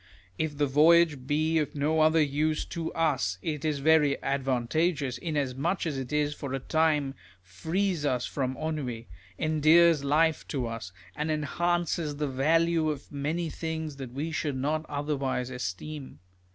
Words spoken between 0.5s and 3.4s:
the voyage be of no other use to us,